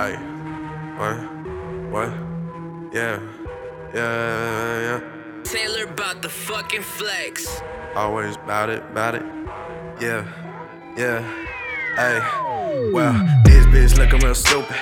Hey, 0.00 0.16
what? 0.96 1.16
What? 1.92 2.08
Yeah, 2.90 3.20
yeah, 3.94 4.80
yeah. 4.86 5.42
Taylor 5.44 5.84
about 5.92 6.22
the 6.22 6.30
fucking 6.30 6.80
flex. 6.80 7.60
Always 7.94 8.38
bout 8.38 8.70
it, 8.70 8.82
bout 8.94 9.14
it. 9.16 9.22
Yeah, 10.00 10.24
yeah. 10.96 11.20
Hey, 11.96 12.18
well, 12.94 13.12
this 13.44 13.66
bitch 13.66 13.98
looking 13.98 14.20
real 14.20 14.34
stupid. 14.34 14.74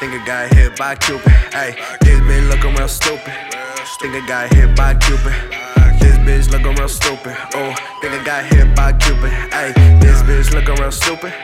Think 0.00 0.14
I 0.14 0.24
got 0.24 0.54
hit 0.54 0.74
by 0.78 0.94
Cupid. 0.94 1.32
Hey, 1.52 1.76
this 2.00 2.18
bitch 2.20 2.48
looking 2.48 2.74
real 2.76 2.88
stupid. 2.88 3.34
Think 4.00 4.14
I 4.14 4.26
got 4.26 4.54
hit 4.54 4.74
by 4.74 4.94
Cupid. 4.94 5.34
This 6.00 6.16
bitch 6.24 6.50
looking 6.50 6.74
real 6.76 6.88
stupid. 6.88 7.36
Oh, 7.52 7.74
think 8.00 8.14
I 8.14 8.24
got 8.24 8.44
hit 8.46 8.74
by 8.74 8.94
Cupid. 8.94 9.32
Hey, 9.52 9.74
this 10.00 10.22
bitch 10.22 10.54
looking 10.54 10.76
real 10.76 10.90
stupid. 10.90 11.34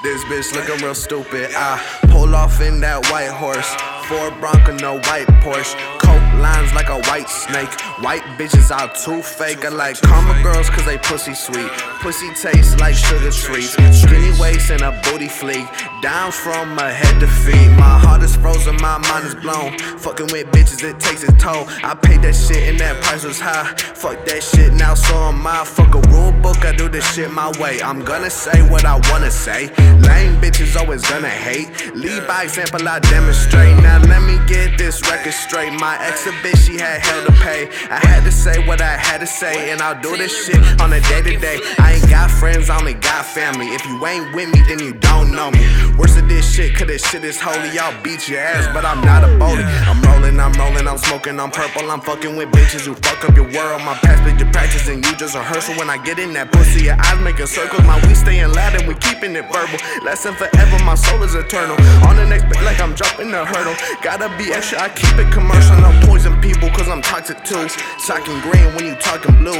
This 0.00 0.22
bitch 0.24 0.54
looking 0.54 0.84
real 0.84 0.94
stupid. 0.94 1.50
I 1.56 1.82
pull 2.02 2.32
off 2.32 2.60
in 2.60 2.78
that 2.80 3.04
white 3.10 3.32
horse. 3.32 3.97
Ford 4.08 4.32
Bronco, 4.40 4.72
no 4.78 4.94
white 4.94 5.26
Porsche. 5.44 5.76
Coke 5.98 6.28
lines 6.40 6.72
like 6.72 6.88
a 6.88 6.98
white 7.10 7.28
snake. 7.28 7.68
White 8.00 8.22
bitches 8.38 8.70
out 8.70 8.96
too 8.96 9.20
fake. 9.20 9.66
I 9.66 9.68
like 9.68 10.00
karma 10.00 10.42
girls 10.42 10.70
cause 10.70 10.86
they 10.86 10.96
pussy 10.96 11.34
sweet. 11.34 11.70
Pussy 12.00 12.32
tastes 12.32 12.80
like 12.80 12.94
sugar 12.94 13.30
trees. 13.30 13.72
Skinny 13.92 14.32
waist 14.40 14.70
and 14.70 14.80
a 14.80 14.92
booty 15.04 15.28
fleek. 15.28 15.68
Down 16.00 16.32
from 16.32 16.74
my 16.74 16.90
head 16.90 17.20
to 17.20 17.26
feet. 17.26 17.68
My 17.76 17.98
heart 17.98 18.22
is 18.22 18.34
frozen, 18.36 18.76
my 18.76 18.96
mind 18.96 19.26
is 19.26 19.34
blown. 19.34 19.76
Fucking 19.98 20.28
with 20.32 20.46
bitches, 20.52 20.82
it 20.82 20.98
takes 20.98 21.22
its 21.22 21.42
toll. 21.42 21.66
I 21.84 21.94
paid 21.94 22.22
that 22.22 22.34
shit 22.34 22.68
and 22.68 22.80
that 22.80 23.02
price 23.02 23.24
was 23.24 23.38
high. 23.38 23.74
Fuck 23.76 24.24
that 24.24 24.42
shit, 24.42 24.72
now 24.72 24.94
so 24.94 25.14
am 25.14 25.46
I. 25.46 25.64
Fuck 25.64 25.94
a 25.94 26.00
rule 26.08 26.32
book, 26.32 26.64
I 26.64 26.72
do 26.74 26.88
this 26.88 27.04
shit 27.14 27.30
my 27.30 27.50
way. 27.60 27.82
I'm 27.82 28.02
gonna 28.04 28.30
say 28.30 28.62
what 28.70 28.86
I 28.86 28.94
wanna 29.10 29.30
say. 29.30 29.68
Lame 30.00 30.40
bitches 30.40 30.80
always 30.80 31.02
gonna 31.06 31.28
hate. 31.28 31.68
Lead 31.94 32.26
by 32.26 32.44
example, 32.44 32.88
I 32.88 33.00
demonstrate. 33.00 33.76
Now 33.82 33.97
let 34.06 34.22
me 34.22 34.38
get 34.46 34.78
this 34.78 35.00
record 35.10 35.32
straight. 35.32 35.72
My 35.72 35.96
ex 36.00 36.26
a 36.26 36.30
bitch, 36.42 36.66
she 36.66 36.78
had 36.78 37.00
hell 37.00 37.24
to 37.26 37.32
pay. 37.32 37.68
I 37.90 37.98
had 38.06 38.24
to 38.24 38.32
say 38.32 38.66
what 38.66 38.80
I 38.80 38.96
had 38.96 39.18
to 39.18 39.26
say, 39.26 39.70
and 39.70 39.80
I'll 39.80 40.00
do 40.00 40.16
this 40.16 40.46
shit 40.46 40.62
on 40.80 40.92
a 40.92 41.00
day 41.00 41.22
to 41.22 41.36
day. 41.38 41.58
I 41.78 41.94
ain't 41.94 42.08
got 42.08 42.30
friends, 42.30 42.70
I 42.70 42.78
only 42.78 42.94
got 42.94 43.24
family. 43.26 43.66
If 43.68 43.84
you 43.86 44.04
ain't 44.06 44.34
with 44.34 44.48
me, 44.52 44.60
then 44.68 44.78
you 44.78 44.92
don't 44.94 45.32
know 45.32 45.50
me. 45.50 45.64
Worse 45.96 46.16
shit, 46.58 46.74
cause 46.74 46.88
this 46.88 47.02
shit 47.06 47.22
is 47.22 47.38
holy. 47.40 47.70
Y'all 47.70 47.94
beat 48.02 48.28
your 48.28 48.40
ass, 48.40 48.66
but 48.74 48.84
I'm 48.84 49.00
not 49.02 49.22
a 49.22 49.30
bully. 49.38 49.62
I'm 49.86 50.02
rolling, 50.02 50.40
I'm 50.40 50.52
rolling, 50.58 50.88
I'm 50.88 50.98
smoking, 50.98 51.38
I'm 51.38 51.50
purple. 51.50 51.88
I'm 51.90 52.00
fucking 52.00 52.34
with 52.34 52.50
bitches 52.50 52.84
who 52.86 52.94
fuck 52.94 53.22
up 53.24 53.36
your 53.36 53.46
world. 53.54 53.82
My 53.86 53.94
past 54.02 54.24
picture 54.26 54.50
practice, 54.50 54.88
and 54.88 55.04
you 55.04 55.14
just 55.14 55.34
rehearsal. 55.36 55.78
When 55.78 55.88
I 55.88 56.02
get 56.02 56.18
in 56.18 56.32
that 56.34 56.50
pussy, 56.50 56.90
your 56.90 56.98
eyes 56.98 57.20
making 57.22 57.46
circles. 57.46 57.86
My 57.86 57.94
we 58.06 58.14
staying 58.14 58.50
loud 58.52 58.74
and 58.74 58.88
we 58.88 58.94
keeping 58.98 59.36
it 59.36 59.46
verbal. 59.54 59.78
Lesson 60.02 60.34
forever, 60.34 60.78
my 60.82 60.96
soul 60.96 61.22
is 61.22 61.34
eternal. 61.34 61.78
On 62.10 62.16
the 62.16 62.26
next 62.26 62.50
bit, 62.50 62.60
like 62.66 62.80
I'm 62.80 62.94
jumping 62.98 63.30
the 63.30 63.44
hurdle. 63.46 63.76
Gotta 64.02 64.26
be 64.34 64.50
extra, 64.50 64.82
I 64.82 64.88
keep 64.90 65.14
it 65.14 65.30
commercial. 65.30 65.78
No 65.78 65.94
poison 66.10 66.34
people, 66.42 66.70
cause 66.74 66.88
I'm 66.88 67.02
toxic 67.02 67.38
too. 67.46 67.70
Talking 68.02 68.40
green 68.42 68.66
when 68.74 68.84
you 68.90 68.96
talking 68.98 69.38
blue. 69.38 69.57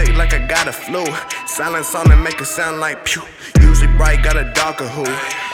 Sick, 0.00 0.16
like 0.16 0.32
I 0.32 0.38
got 0.46 0.66
a 0.66 0.72
flu. 0.72 1.04
Silence 1.46 1.94
on 1.94 2.10
and 2.10 2.22
make 2.24 2.40
it 2.40 2.46
sound 2.46 2.80
like 2.80 3.04
pew. 3.04 3.22
Usually 3.60 3.88
bright, 3.98 4.22
got 4.22 4.36
a 4.36 4.50
darker 4.54 4.88
who. 4.88 5.04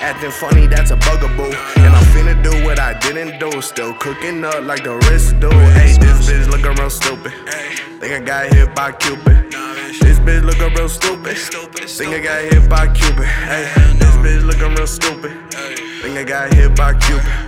Acting 0.00 0.30
funny, 0.30 0.66
that's 0.66 0.90
a 0.90 0.96
bugaboo. 0.96 1.50
And 1.82 1.92
I'm 1.94 2.04
finna 2.14 2.40
do 2.42 2.52
what 2.64 2.78
I 2.78 2.96
didn't 2.98 3.40
do. 3.40 3.60
Still 3.60 3.94
cooking 3.94 4.44
up 4.44 4.62
like 4.62 4.84
the 4.84 4.96
rest 5.08 5.40
do. 5.40 5.50
Hey, 5.50 5.96
this 5.98 6.28
bitch 6.28 6.48
looking 6.48 6.74
real 6.78 6.90
stupid. 6.90 7.32
Think 7.98 8.12
I 8.12 8.20
got 8.20 8.54
hit 8.54 8.74
by 8.74 8.92
Cupid. 8.92 9.50
This 10.00 10.18
bitch 10.20 10.44
looking 10.44 10.74
real 10.74 10.88
stupid. 10.88 11.36
Think 11.88 12.14
I 12.14 12.20
got 12.20 12.52
hit 12.52 12.70
by 12.70 12.86
Cupid. 12.94 13.24
Hey, 13.24 13.64
this 13.98 14.14
bitch 14.22 14.44
looking 14.46 14.74
real 14.74 14.86
stupid. 14.86 15.32
Think 16.02 16.18
I 16.18 16.24
got 16.24 16.54
hit 16.54 16.76
by 16.76 16.94
Cupid. 16.94 17.45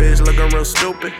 This 0.00 0.18
bitch 0.18 0.26
looking 0.26 0.48
real 0.56 0.64
stupid. 0.64 1.12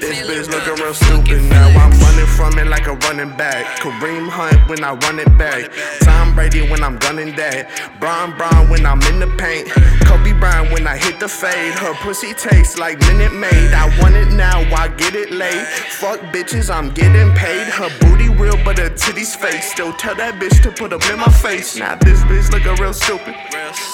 This 0.00 0.18
bitch 0.26 0.50
looking 0.50 0.82
real 0.82 0.94
stupid. 0.94 1.44
Now 1.44 1.68
I'm 1.68 1.92
running 2.00 2.26
from 2.26 2.58
it 2.58 2.66
like 2.66 2.88
a 2.88 2.94
running 3.06 3.30
back. 3.36 3.78
Kareem 3.78 4.28
Hunt 4.28 4.68
when 4.68 4.82
I 4.82 4.94
run 4.94 5.20
it 5.20 5.38
back. 5.38 5.70
Tom 6.00 6.34
Brady 6.34 6.68
when 6.68 6.82
I'm 6.82 6.98
gunning 6.98 7.36
that. 7.36 7.70
Bron 8.00 8.36
Bron 8.36 8.68
when 8.68 8.84
I'm 8.84 9.00
in 9.02 9.20
the 9.20 9.28
paint. 9.38 9.68
Kobe 10.06 10.32
Bryant 10.32 10.72
when 10.72 10.88
I 10.88 10.96
hit 10.96 11.20
the 11.20 11.28
fade. 11.28 11.74
Her 11.74 11.94
pussy 12.02 12.34
tastes 12.34 12.76
like 12.78 12.98
Minute 13.02 13.32
Maid. 13.32 13.72
I 13.72 13.86
want 14.02 14.16
it 14.16 14.32
now, 14.34 14.58
I 14.74 14.88
get 14.88 15.14
it 15.14 15.30
late. 15.30 15.64
Fuck 16.00 16.18
bitches, 16.34 16.68
I'm 16.68 16.90
getting 16.90 17.32
paid. 17.36 17.68
Her 17.68 17.90
booty 18.00 18.28
real, 18.28 18.58
but 18.64 18.76
her 18.78 18.90
titties 18.90 19.36
fake. 19.36 19.62
Still 19.62 19.92
tell 19.92 20.16
that 20.16 20.34
bitch 20.34 20.60
to 20.64 20.72
put 20.72 20.90
them 20.90 21.00
in 21.12 21.20
my 21.20 21.30
face. 21.30 21.76
Now 21.76 21.94
this 21.94 22.24
bitch 22.24 22.50
looking 22.50 22.74
real 22.82 22.92
stupid. 22.92 23.36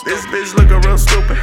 This 0.07 0.25
bitch 0.33 0.55
looking 0.57 0.81
real 0.81 0.97
stupid. 0.97 1.37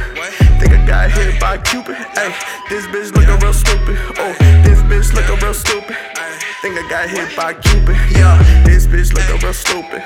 By 1.40 1.56
Cupid. 1.58 1.96
Ay, 2.14 2.36
this 2.68 2.86
bitch 2.86 3.10
looking 3.16 3.40
real 3.40 3.52
stupid. 3.52 3.96
Oh, 4.18 4.34
this 4.62 4.80
bitch 4.84 5.12
looking 5.14 5.40
real 5.42 5.54
stupid. 5.54 5.96
Think 6.60 6.78
I 6.78 6.88
got 6.88 7.08
hit 7.08 7.34
by 7.34 7.54
Cupid. 7.54 7.96
Yeah, 8.12 8.36
this 8.64 8.86
bitch 8.86 9.12
looking 9.14 9.40
real 9.40 9.54
stupid. 9.54 10.02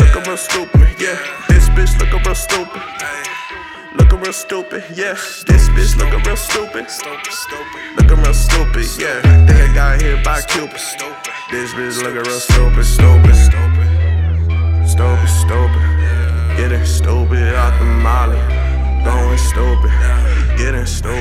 Looking 0.00 0.22
real 0.24 0.36
stupid. 0.36 0.88
Yeah, 0.98 1.18
this 1.48 1.68
bitch 1.68 1.92
looking 2.00 2.22
real 2.24 2.34
stupid. 2.34 2.82
Looking 3.96 4.20
real 4.20 4.32
stupid, 4.32 4.84
yeah. 4.96 5.14
This 5.46 5.68
bitch 5.68 5.96
looking 5.96 6.22
real 6.24 6.36
stupid. 6.36 6.86
Looking 7.96 8.18
real 8.24 8.34
stupid, 8.34 8.86
yeah. 8.98 9.20
Think 9.46 9.70
I 9.70 9.74
got 9.74 10.02
hit 10.02 10.24
by 10.24 10.40
Cupid. 10.42 10.80
This 11.50 11.72
bitch 11.74 12.02
looking 12.02 12.24
real 12.24 12.40
stupid, 12.40 12.84
stupid, 12.84 13.36
stupid, 13.36 14.88
stupid, 14.88 15.28
stupid. 15.28 15.84
Getting 16.56 16.84
stupid 16.84 17.54
out 17.54 17.78
the 17.78 17.84
molly, 17.84 18.38
stupid. 20.86 21.13